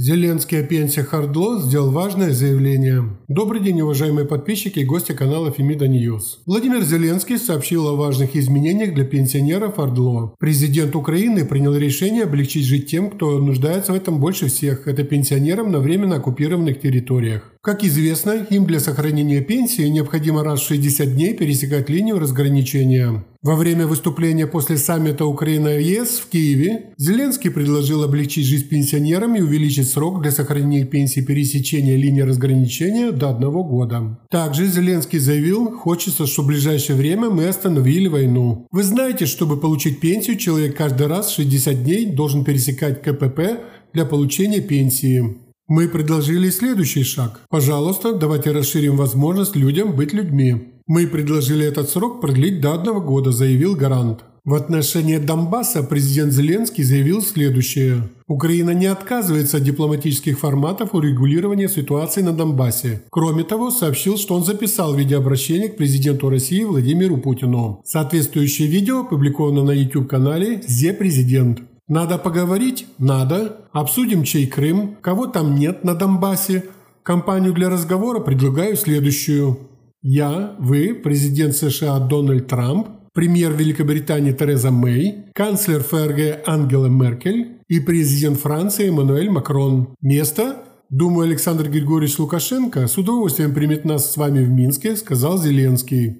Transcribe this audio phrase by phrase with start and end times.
[0.00, 3.18] Зеленский о пенсиях ОРДЛО сделал важное заявление.
[3.26, 6.38] Добрый день, уважаемые подписчики и гости канала Фемида News.
[6.46, 10.36] Владимир Зеленский сообщил о важных изменениях для пенсионеров ОРДЛО.
[10.38, 14.86] Президент Украины принял решение облегчить жизнь тем, кто нуждается в этом больше всех.
[14.86, 17.52] Это пенсионерам на временно оккупированных территориях.
[17.68, 23.26] Как известно, им для сохранения пенсии необходимо раз в 60 дней пересекать линию разграничения.
[23.42, 29.90] Во время выступления после саммита Украина-ЕС в Киеве Зеленский предложил облегчить жизнь пенсионерам и увеличить
[29.90, 34.18] срок для сохранения пенсии пересечения линии разграничения до одного года.
[34.30, 38.66] Также Зеленский заявил, хочется, чтобы в ближайшее время мы остановили войну.
[38.70, 43.60] Вы знаете, чтобы получить пенсию, человек каждый раз 60 дней должен пересекать КПП
[43.92, 45.47] для получения пенсии.
[45.68, 47.42] Мы предложили следующий шаг.
[47.50, 50.72] Пожалуйста, давайте расширим возможность людям быть людьми.
[50.86, 54.24] Мы предложили этот срок продлить до одного года, заявил Гарант.
[54.46, 58.08] В отношении Донбасса президент Зеленский заявил следующее.
[58.26, 63.02] Украина не отказывается от дипломатических форматов урегулирования ситуации на Донбассе.
[63.10, 67.82] Кроме того, сообщил, что он записал видеообращение к президенту России Владимиру Путину.
[67.84, 71.60] Соответствующее видео опубликовано на YouTube-канале «Зе президент».
[71.88, 72.86] Надо поговорить?
[72.98, 73.64] Надо.
[73.72, 76.64] Обсудим, чей Крым, кого там нет на Донбассе.
[77.02, 79.58] Компанию для разговора предлагаю следующую.
[80.02, 87.80] Я, вы, президент США Дональд Трамп, премьер Великобритании Тереза Мэй, канцлер ФРГ Ангела Меркель и
[87.80, 89.94] президент Франции Эммануэль Макрон.
[90.02, 90.64] Место?
[90.90, 96.18] Думаю, Александр Григорьевич Лукашенко с удовольствием примет нас с вами в Минске, сказал Зеленский.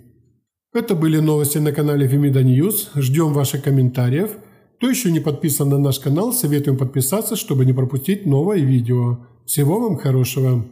[0.74, 2.90] Это были новости на канале Фемида News.
[2.94, 4.30] Ждем ваших комментариев–
[4.78, 9.18] кто еще не подписан на наш канал, советуем подписаться, чтобы не пропустить новое видео.
[9.44, 10.64] Всего вам хорошего!